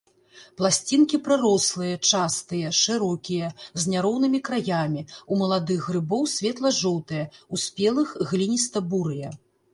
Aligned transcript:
Пласцінкі 0.59 1.17
прырослыя, 1.27 1.99
частыя, 2.11 2.71
шырокія, 2.83 3.51
з 3.83 3.93
няроўнымі 3.95 4.39
краямі, 4.49 5.05
у 5.35 5.39
маладых 5.43 5.79
грыбоў 5.91 6.23
светла-жоўтыя, 6.35 7.31
у 7.53 7.63
спелых 7.67 8.17
глініста-бурыя. 8.35 9.29